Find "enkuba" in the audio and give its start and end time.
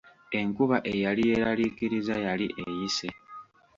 0.39-0.77